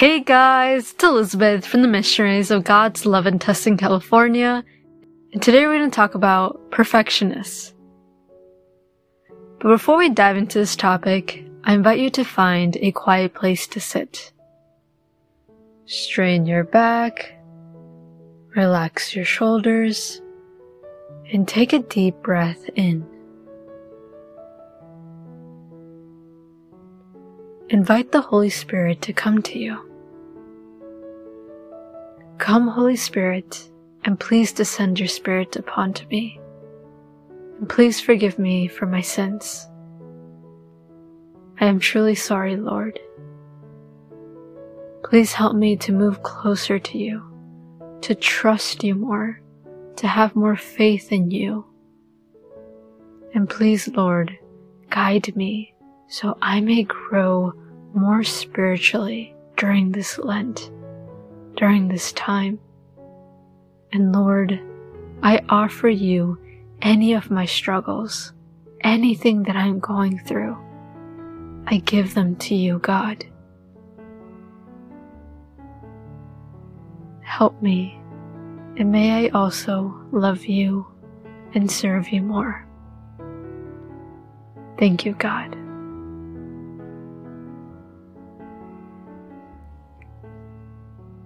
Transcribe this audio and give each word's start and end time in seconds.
Hey 0.00 0.20
guys, 0.20 0.92
it's 0.92 1.04
Elizabeth 1.04 1.66
from 1.66 1.82
the 1.82 1.86
Missionaries 1.86 2.50
of 2.50 2.64
God's 2.64 3.04
Love 3.04 3.26
and 3.26 3.38
Tustin, 3.38 3.78
California, 3.78 4.64
and 5.34 5.42
today 5.42 5.66
we're 5.66 5.76
going 5.76 5.90
to 5.90 5.94
talk 5.94 6.14
about 6.14 6.58
perfectionists. 6.70 7.74
But 9.58 9.68
before 9.68 9.98
we 9.98 10.08
dive 10.08 10.38
into 10.38 10.58
this 10.58 10.74
topic, 10.74 11.44
I 11.64 11.74
invite 11.74 11.98
you 11.98 12.08
to 12.12 12.24
find 12.24 12.78
a 12.78 12.92
quiet 12.92 13.34
place 13.34 13.66
to 13.66 13.78
sit. 13.78 14.32
Strain 15.84 16.46
your 16.46 16.64
back, 16.64 17.34
relax 18.56 19.14
your 19.14 19.26
shoulders, 19.26 20.22
and 21.30 21.46
take 21.46 21.74
a 21.74 21.80
deep 21.80 22.14
breath 22.22 22.70
in. 22.74 23.06
Invite 27.68 28.12
the 28.12 28.22
Holy 28.22 28.48
Spirit 28.48 29.02
to 29.02 29.12
come 29.12 29.42
to 29.42 29.58
you. 29.58 29.89
Come, 32.40 32.68
Holy 32.68 32.96
Spirit, 32.96 33.70
and 34.04 34.18
please 34.18 34.50
descend 34.50 34.98
your 34.98 35.08
Spirit 35.08 35.56
upon 35.56 35.92
to 35.92 36.06
me. 36.06 36.40
And 37.58 37.68
please 37.68 38.00
forgive 38.00 38.38
me 38.38 38.66
for 38.66 38.86
my 38.86 39.02
sins. 39.02 39.68
I 41.60 41.66
am 41.66 41.78
truly 41.78 42.14
sorry, 42.14 42.56
Lord. 42.56 42.98
Please 45.04 45.34
help 45.34 45.54
me 45.54 45.76
to 45.76 45.92
move 45.92 46.22
closer 46.22 46.78
to 46.78 46.98
you, 46.98 47.22
to 48.00 48.14
trust 48.14 48.82
you 48.82 48.94
more, 48.94 49.42
to 49.96 50.08
have 50.08 50.34
more 50.34 50.56
faith 50.56 51.12
in 51.12 51.30
you. 51.30 51.66
And 53.34 53.50
please, 53.50 53.86
Lord, 53.88 54.36
guide 54.88 55.36
me 55.36 55.74
so 56.08 56.38
I 56.40 56.62
may 56.62 56.84
grow 56.84 57.52
more 57.92 58.24
spiritually 58.24 59.36
during 59.58 59.92
this 59.92 60.18
Lent, 60.18 60.70
during 61.60 61.88
this 61.88 62.10
time. 62.12 62.58
And 63.92 64.12
Lord, 64.12 64.58
I 65.22 65.42
offer 65.50 65.90
you 65.90 66.38
any 66.80 67.12
of 67.12 67.30
my 67.30 67.44
struggles, 67.44 68.32
anything 68.80 69.42
that 69.42 69.56
I'm 69.56 69.78
going 69.78 70.18
through. 70.20 70.56
I 71.66 71.76
give 71.84 72.14
them 72.14 72.36
to 72.36 72.54
you, 72.54 72.78
God. 72.78 73.26
Help 77.20 77.60
me, 77.60 78.00
and 78.78 78.90
may 78.90 79.26
I 79.26 79.28
also 79.28 79.94
love 80.12 80.46
you 80.46 80.86
and 81.52 81.70
serve 81.70 82.08
you 82.08 82.22
more. 82.22 82.66
Thank 84.78 85.04
you, 85.04 85.12
God. 85.12 85.54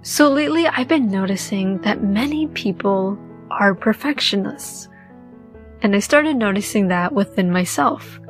So 0.05 0.29
lately 0.29 0.67
I've 0.67 0.87
been 0.87 1.11
noticing 1.11 1.79
that 1.79 2.03
many 2.03 2.47
people 2.49 3.19
are 3.51 3.75
perfectionists. 3.75 4.87
And 5.81 5.97
I 5.97 6.01
started 6.01 6.37
noticing 6.37 6.89
that 6.89 7.15
within 7.15 7.51
myself. 7.51 8.21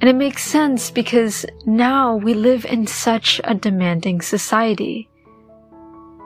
And 0.00 0.08
it 0.08 0.16
makes 0.16 0.42
sense 0.42 0.90
because 0.90 1.44
now 1.66 2.16
we 2.16 2.32
live 2.32 2.64
in 2.64 2.86
such 2.86 3.38
a 3.44 3.54
demanding 3.54 4.22
society. 4.22 5.10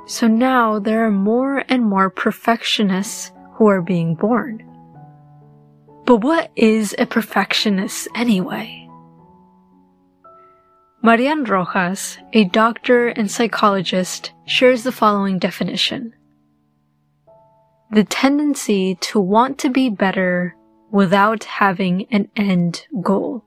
So 0.07 0.29
now 0.29 0.79
there 0.79 1.05
are 1.05 1.11
more 1.11 1.65
and 1.69 1.83
more 1.83 2.09
perfectionists 2.09 3.33
who 3.55 3.67
are 3.67 3.83
being 3.83 4.15
born. 4.15 4.63
But 6.07 6.19
what 6.19 6.53
is 6.55 6.95
a 7.01 7.07
perfectionist 7.07 8.07
anyway? 8.15 8.84
Marian 11.05 11.45
Rojas, 11.45 12.17
a 12.33 12.45
doctor 12.45 13.09
and 13.09 13.31
psychologist, 13.31 14.33
shares 14.47 14.85
the 14.85 14.91
following 14.91 15.39
definition. 15.39 16.15
The 17.91 18.05
tendency 18.05 18.95
to 19.03 19.21
want 19.21 19.59
to 19.59 19.69
be 19.69 19.91
better 19.91 20.57
without 20.91 21.45
having 21.45 22.07
an 22.11 22.31
end 22.37 22.87
goal. 23.03 23.45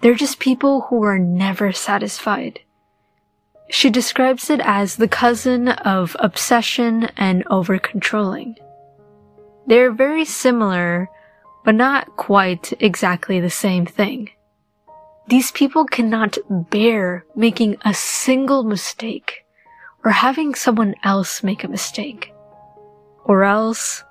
They're 0.00 0.16
just 0.16 0.40
people 0.40 0.80
who 0.90 1.04
are 1.04 1.20
never 1.20 1.70
satisfied. 1.70 2.58
She 3.70 3.90
describes 3.90 4.50
it 4.50 4.60
as 4.64 4.96
the 4.96 5.06
cousin 5.06 5.68
of 5.68 6.16
obsession 6.18 7.04
and 7.16 7.44
over 7.48 7.78
controlling. 7.78 8.56
They're 9.64 9.92
very 9.92 10.24
similar, 10.24 11.08
but 11.64 11.76
not 11.76 12.16
quite 12.16 12.72
exactly 12.80 13.38
the 13.38 13.48
same 13.48 13.86
thing. 13.86 14.30
These 15.28 15.50
people 15.52 15.84
cannot 15.84 16.38
bear 16.48 17.26
making 17.36 17.76
a 17.84 17.92
single 17.92 18.64
mistake 18.64 19.44
or 20.02 20.10
having 20.10 20.54
someone 20.54 20.94
else 21.04 21.42
make 21.42 21.64
a 21.64 21.68
mistake. 21.68 22.32
Or 23.24 23.44
else 23.44 24.04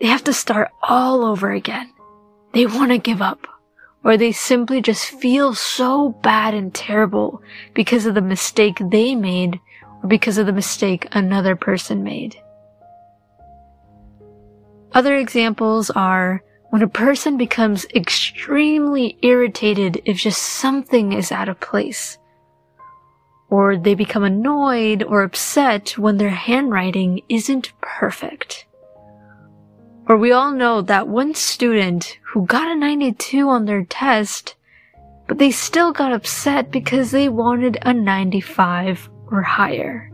they 0.00 0.06
have 0.06 0.24
to 0.24 0.32
start 0.32 0.70
all 0.82 1.24
over 1.24 1.52
again. 1.52 1.92
They 2.54 2.64
want 2.64 2.92
to 2.92 2.98
give 2.98 3.20
up 3.20 3.46
or 4.04 4.16
they 4.16 4.32
simply 4.32 4.80
just 4.80 5.04
feel 5.06 5.54
so 5.54 6.10
bad 6.22 6.54
and 6.54 6.72
terrible 6.74 7.42
because 7.74 8.06
of 8.06 8.14
the 8.14 8.22
mistake 8.22 8.78
they 8.90 9.14
made 9.14 9.60
or 10.02 10.08
because 10.08 10.38
of 10.38 10.46
the 10.46 10.52
mistake 10.52 11.08
another 11.12 11.56
person 11.56 12.02
made. 12.02 12.36
Other 14.92 15.16
examples 15.16 15.90
are 15.90 16.42
when 16.74 16.82
a 16.82 16.88
person 16.88 17.36
becomes 17.36 17.86
extremely 17.94 19.16
irritated 19.22 20.02
if 20.06 20.16
just 20.16 20.42
something 20.42 21.12
is 21.12 21.30
out 21.30 21.48
of 21.48 21.60
place. 21.60 22.18
Or 23.48 23.76
they 23.76 23.94
become 23.94 24.24
annoyed 24.24 25.04
or 25.04 25.22
upset 25.22 25.96
when 25.96 26.16
their 26.16 26.30
handwriting 26.30 27.20
isn't 27.28 27.72
perfect. 27.80 28.66
Or 30.08 30.16
we 30.16 30.32
all 30.32 30.50
know 30.50 30.82
that 30.82 31.06
one 31.06 31.34
student 31.34 32.18
who 32.32 32.44
got 32.44 32.66
a 32.66 32.74
92 32.74 33.48
on 33.48 33.66
their 33.66 33.84
test, 33.84 34.56
but 35.28 35.38
they 35.38 35.52
still 35.52 35.92
got 35.92 36.12
upset 36.12 36.72
because 36.72 37.12
they 37.12 37.28
wanted 37.28 37.78
a 37.82 37.94
95 37.94 39.08
or 39.30 39.42
higher. 39.42 40.10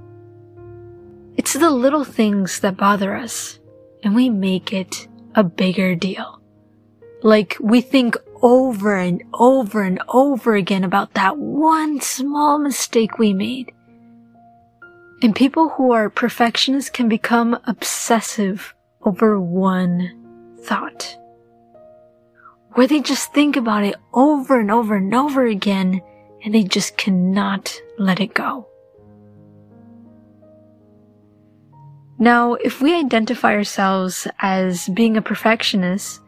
It's 1.38 1.54
the 1.54 1.70
little 1.70 2.04
things 2.04 2.60
that 2.60 2.76
bother 2.76 3.16
us, 3.16 3.58
and 4.04 4.14
we 4.14 4.28
make 4.28 4.74
it 4.74 5.08
a 5.34 5.42
bigger 5.42 5.94
deal. 5.94 6.39
Like 7.22 7.56
we 7.60 7.80
think 7.80 8.16
over 8.42 8.96
and 8.96 9.22
over 9.34 9.82
and 9.82 10.00
over 10.08 10.54
again 10.54 10.84
about 10.84 11.14
that 11.14 11.36
one 11.36 12.00
small 12.00 12.58
mistake 12.58 13.18
we 13.18 13.32
made. 13.32 13.72
And 15.22 15.36
people 15.36 15.68
who 15.70 15.92
are 15.92 16.08
perfectionists 16.08 16.90
can 16.90 17.08
become 17.08 17.58
obsessive 17.66 18.74
over 19.02 19.38
one 19.38 20.56
thought. 20.62 21.16
Where 22.72 22.86
they 22.86 23.00
just 23.00 23.34
think 23.34 23.56
about 23.56 23.84
it 23.84 23.96
over 24.14 24.58
and 24.58 24.70
over 24.70 24.96
and 24.96 25.14
over 25.14 25.44
again 25.44 26.00
and 26.42 26.54
they 26.54 26.62
just 26.62 26.96
cannot 26.96 27.74
let 27.98 28.20
it 28.20 28.32
go. 28.32 28.66
Now, 32.18 32.54
if 32.54 32.80
we 32.80 32.94
identify 32.94 33.54
ourselves 33.54 34.26
as 34.40 34.88
being 34.88 35.16
a 35.16 35.22
perfectionist, 35.22 36.20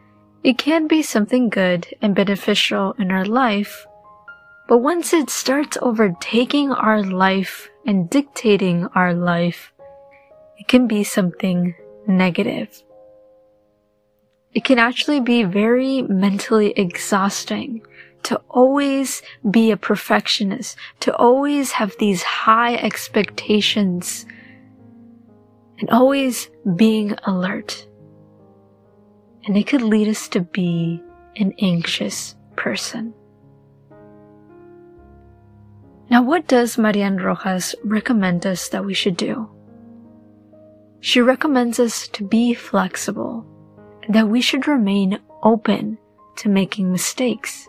it 0.43 0.57
can 0.57 0.87
be 0.87 1.01
something 1.01 1.49
good 1.49 1.87
and 2.01 2.13
beneficial 2.13 2.93
in 2.99 3.11
our 3.11 3.25
life, 3.25 3.85
but 4.67 4.79
once 4.79 5.13
it 5.13 5.29
starts 5.29 5.77
overtaking 5.81 6.71
our 6.71 7.01
life 7.01 7.69
and 7.85 8.09
dictating 8.09 8.87
our 8.93 9.13
life, 9.13 9.71
it 10.57 10.67
can 10.67 10.87
be 10.87 11.03
something 11.03 11.75
negative. 12.07 12.83
It 14.53 14.65
can 14.65 14.79
actually 14.79 15.21
be 15.21 15.43
very 15.43 16.01
mentally 16.01 16.71
exhausting 16.71 17.81
to 18.23 18.41
always 18.49 19.21
be 19.49 19.71
a 19.71 19.77
perfectionist, 19.77 20.77
to 21.01 21.15
always 21.15 21.73
have 21.73 21.95
these 21.99 22.23
high 22.23 22.75
expectations, 22.75 24.25
and 25.79 25.89
always 25.89 26.49
being 26.75 27.15
alert 27.23 27.87
and 29.45 29.57
it 29.57 29.67
could 29.67 29.81
lead 29.81 30.07
us 30.07 30.27
to 30.29 30.41
be 30.41 31.01
an 31.35 31.53
anxious 31.59 32.35
person. 32.55 33.13
Now, 36.09 36.21
what 36.21 36.47
does 36.47 36.77
Marian 36.77 37.17
Rojas 37.17 37.75
recommend 37.83 38.45
us 38.45 38.69
that 38.69 38.85
we 38.85 38.93
should 38.93 39.17
do? 39.17 39.49
She 40.99 41.21
recommends 41.21 41.79
us 41.79 42.07
to 42.09 42.23
be 42.23 42.53
flexible, 42.53 43.45
that 44.09 44.29
we 44.29 44.39
should 44.39 44.67
remain 44.67 45.19
open 45.41 45.97
to 46.37 46.49
making 46.49 46.91
mistakes. 46.91 47.67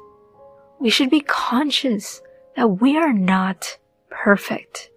We 0.79 0.91
should 0.91 1.11
be 1.11 1.21
conscious 1.21 2.21
that 2.57 2.81
we 2.81 2.97
are 2.97 3.13
not 3.13 3.79
perfect. 4.11 4.91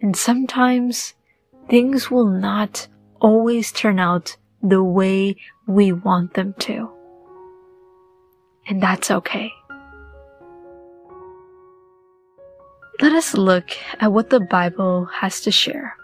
And 0.00 0.16
sometimes 0.16 1.14
things 1.68 2.10
will 2.10 2.28
not 2.28 2.86
always 3.20 3.72
turn 3.72 3.98
out 3.98 4.36
the 4.62 4.82
way 4.82 5.36
we 5.66 5.92
want 5.92 6.34
them 6.34 6.54
to. 6.60 6.90
And 8.66 8.82
that's 8.82 9.10
okay. 9.10 9.52
let 13.02 13.12
us 13.14 13.34
look 13.34 13.70
at 13.98 14.12
what 14.12 14.30
the 14.30 14.38
Bible 14.38 15.06
has 15.06 15.40
to 15.40 15.50
share. 15.50 15.96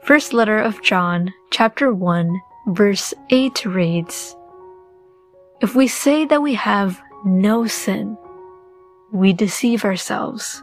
First 0.00 0.32
letter 0.32 0.60
of 0.60 0.80
John, 0.80 1.34
chapter 1.50 1.92
1, 1.92 2.40
verse 2.68 3.12
8 3.30 3.66
reads, 3.66 4.36
If 5.60 5.74
we 5.74 5.88
say 5.88 6.24
that 6.26 6.40
we 6.40 6.54
have 6.54 7.02
no 7.24 7.66
sin, 7.66 8.16
we 9.12 9.32
deceive 9.32 9.84
ourselves, 9.84 10.62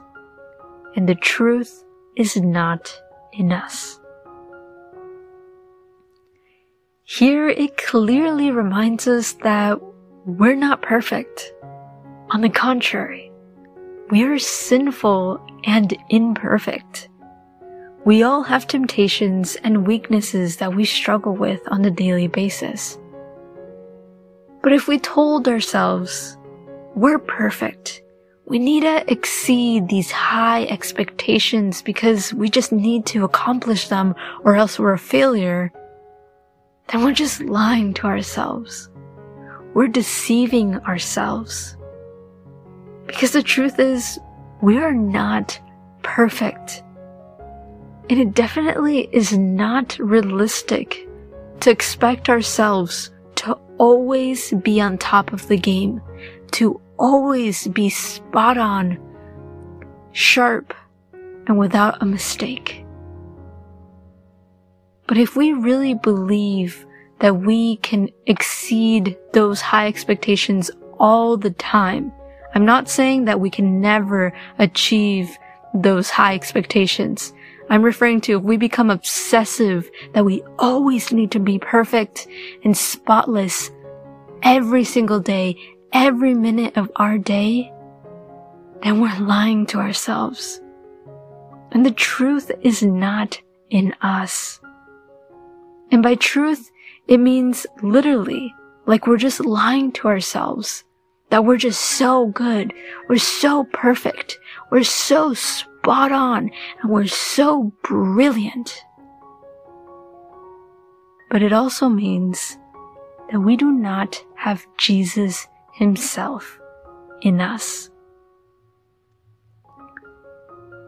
and 0.96 1.08
the 1.08 1.16
truth 1.16 1.84
is 2.16 2.38
not 2.38 2.98
in 3.34 3.52
us. 3.52 4.00
Here 7.18 7.50
it 7.50 7.78
clearly 7.78 8.52
reminds 8.52 9.08
us 9.08 9.34
that 9.42 9.80
we're 10.28 10.56
not 10.56 10.84
perfect. 10.84 11.52
On 12.30 12.42
the 12.42 12.50
contrary, 12.50 13.32
we 14.12 14.22
are 14.22 14.38
sinful 14.38 15.44
and 15.64 15.98
imperfect. 16.10 17.10
We 18.06 18.22
all 18.22 18.44
have 18.44 18.68
temptations 18.68 19.56
and 19.64 19.88
weaknesses 19.88 20.58
that 20.58 20.76
we 20.76 20.86
struggle 20.86 21.36
with 21.36 21.60
on 21.72 21.84
a 21.86 21.90
daily 21.90 22.28
basis. 22.28 23.00
But 24.62 24.74
if 24.74 24.88
we 24.88 25.00
told 25.00 25.48
ourselves, 25.48 26.38
we're 26.94 27.18
perfect, 27.18 28.04
we 28.46 28.60
need 28.60 28.82
to 28.82 29.12
exceed 29.12 29.90
these 29.90 30.12
high 30.12 30.66
expectations 30.66 31.82
because 31.82 32.32
we 32.36 32.48
just 32.48 32.72
need 32.72 33.08
to 33.08 33.24
accomplish 33.24 33.88
them 33.88 34.14
or 34.44 34.56
else 34.56 34.78
we're 34.78 34.94
a 34.94 35.00
failure, 35.00 35.74
then 36.90 37.04
we're 37.04 37.14
just 37.14 37.42
lying 37.42 37.94
to 37.96 38.08
ourselves. 38.08 38.90
We're 39.74 39.88
deceiving 39.88 40.76
ourselves. 40.76 41.76
Because 43.06 43.32
the 43.32 43.44
truth 43.44 43.80
is, 43.80 44.20
we 44.62 44.78
are 44.78 44.94
not 44.94 45.60
perfect. 46.04 46.84
And 48.10 48.20
it 48.20 48.34
definitely 48.34 49.10
is 49.12 49.38
not 49.38 49.98
realistic 50.00 51.08
to 51.60 51.70
expect 51.70 52.30
ourselves 52.30 53.12
to 53.36 53.58
always 53.78 54.54
be 54.54 54.80
on 54.80 54.98
top 54.98 55.34
of 55.34 55.48
the 55.48 55.58
game, 55.58 56.02
to 56.54 56.82
always 56.98 57.68
be 57.68 57.90
spot 57.90 58.58
on, 58.58 58.98
sharp, 60.14 60.74
and 61.48 61.58
without 61.58 62.02
a 62.02 62.06
mistake. 62.06 62.84
But 65.08 65.18
if 65.18 65.36
we 65.36 65.54
really 65.54 65.94
believe 65.94 66.86
that 67.20 67.38
we 67.38 67.78
can 67.78 68.10
exceed 68.26 69.18
those 69.34 69.62
high 69.62 69.88
expectations 69.88 70.70
all 71.00 71.38
the 71.38 71.52
time, 71.52 72.12
I'm 72.54 72.66
not 72.66 72.90
saying 72.90 73.26
that 73.26 73.40
we 73.40 73.50
can 73.50 73.82
never 73.82 74.34
achieve 74.60 75.38
those 75.74 76.10
high 76.10 76.36
expectations. 76.36 77.34
I'm 77.70 77.84
referring 77.84 78.22
to 78.22 78.38
if 78.38 78.44
we 78.44 78.58
become 78.58 78.90
obsessive 78.90 79.90
that 80.14 80.26
we 80.26 80.44
always 80.58 81.12
need 81.12 81.32
to 81.32 81.40
be 81.40 81.60
perfect 81.60 82.28
and 82.64 82.76
spotless 82.78 83.72
every 84.42 84.84
single 84.84 85.20
day, 85.20 85.58
every 85.92 86.34
minute 86.34 86.78
of 86.78 86.92
our 86.96 87.18
day, 87.18 87.72
then 88.84 89.02
we're 89.02 89.20
lying 89.20 89.66
to 89.68 89.80
ourselves. 89.80 90.62
And 91.72 91.86
the 91.86 91.92
truth 91.92 92.52
is 92.62 92.82
not 92.84 93.42
in 93.70 93.94
us. 94.02 94.60
And 95.92 96.04
by 96.04 96.16
truth, 96.16 96.72
it 97.08 97.18
means 97.18 97.66
literally, 97.82 98.54
like 98.86 99.08
we're 99.08 99.18
just 99.18 99.46
lying 99.46 99.92
to 99.94 100.08
ourselves, 100.08 100.84
that 101.30 101.46
we're 101.46 101.58
just 101.58 101.82
so 101.82 102.28
good, 102.28 102.74
we're 103.10 103.18
so 103.18 103.66
perfect, 103.74 104.38
we're 104.72 104.84
so 104.84 105.34
spot 105.34 106.12
on, 106.12 106.52
and 106.82 106.92
we're 106.92 107.08
so 107.08 107.72
brilliant. 107.84 108.84
But 111.30 111.42
it 111.42 111.54
also 111.54 111.90
means 111.90 112.58
that 113.32 113.40
we 113.40 113.58
do 113.58 113.72
not 113.72 114.24
have 114.36 114.66
Jesus 114.78 115.48
himself 115.74 116.60
in 117.22 117.42
us. 117.42 117.90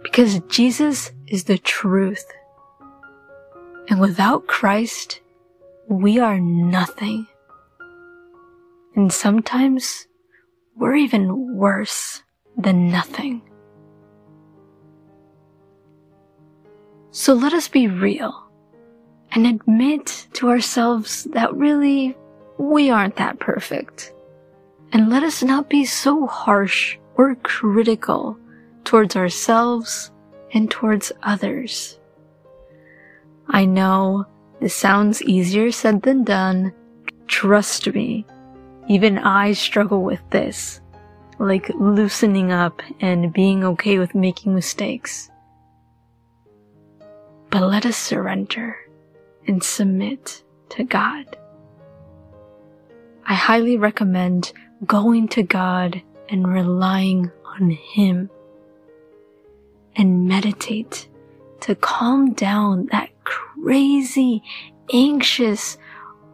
Because 0.03 0.39
Jesus 0.47 1.11
is 1.27 1.43
the 1.43 1.57
truth. 1.57 2.25
And 3.89 4.00
without 4.00 4.45
Christ, 4.45 5.19
we 5.88 6.19
are 6.19 6.39
nothing. 6.39 7.27
And 8.95 9.12
sometimes 9.12 10.07
we're 10.75 10.95
even 10.95 11.57
worse 11.57 12.21
than 12.56 12.91
nothing. 12.91 13.41
So 17.12 17.33
let 17.33 17.53
us 17.53 17.68
be 17.68 17.88
real 17.88 18.50
and 19.31 19.47
admit 19.47 20.27
to 20.33 20.50
ourselves 20.50 21.24
that 21.31 21.53
really 21.56 22.15
we 22.59 22.92
aren't 22.92 23.15
that 23.15 23.39
perfect. 23.39 24.13
And 24.92 25.09
let 25.09 25.24
us 25.24 25.42
not 25.44 25.69
be 25.69 25.85
so 25.85 26.27
harsh 26.27 26.97
or 27.15 27.35
critical 27.35 28.38
towards 28.83 29.15
ourselves 29.15 30.12
and 30.53 30.69
towards 30.69 31.12
others. 31.24 31.98
I 33.49 33.65
know 33.65 34.25
this 34.61 34.75
sounds 34.75 35.21
easier 35.23 35.71
said 35.71 36.03
than 36.03 36.23
done. 36.23 36.73
Trust 37.27 37.91
me, 37.93 38.25
even 38.87 39.17
I 39.17 39.53
struggle 39.53 40.03
with 40.03 40.21
this, 40.29 40.81
like 41.39 41.69
loosening 41.69 42.51
up 42.51 42.81
and 42.99 43.33
being 43.33 43.63
okay 43.63 43.97
with 43.97 44.13
making 44.13 44.53
mistakes. 44.53 45.31
But 47.49 47.63
let 47.63 47.85
us 47.85 47.97
surrender 47.97 48.77
and 49.47 49.63
submit 49.63 50.43
to 50.69 50.83
God. 50.83 51.25
I 53.25 53.33
highly 53.33 53.77
recommend 53.77 54.53
going 54.85 55.27
to 55.29 55.43
God 55.43 56.01
and 56.29 56.47
relying 56.47 57.31
on 57.43 57.71
Him 57.71 58.29
and 59.95 60.27
meditate 60.27 61.08
to 61.61 61.75
calm 61.75 62.33
down 62.33 62.88
that 62.91 63.09
crazy, 63.23 64.44
anxious, 64.94 65.77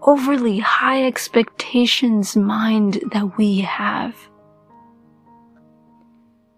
overly 0.02 0.60
high 0.60 1.06
expectations 1.06 2.36
mind 2.36 3.02
that 3.12 3.38
we 3.38 3.60
have. 3.60 4.16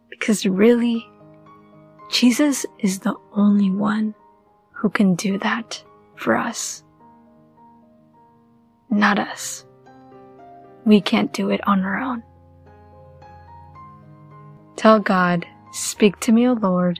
Because 0.10 0.46
really, 0.46 1.08
Jesus 2.10 2.66
is 2.80 3.00
the 3.00 3.16
only 3.34 3.72
one 3.72 4.16
who 4.72 4.90
can 4.90 5.16
do 5.16 5.38
that 5.40 5.84
for 6.16 6.36
us. 6.36 6.84
Not 8.90 9.20
us. 9.20 9.66
We 10.86 11.02
can't 11.02 11.34
do 11.34 11.50
it 11.50 11.66
on 11.68 11.84
our 11.84 12.00
own. 12.00 12.24
Tell 14.76 15.00
God, 15.00 15.46
Speak 15.72 16.20
to 16.22 16.32
me, 16.32 16.48
O 16.48 16.54
Lord, 16.54 17.00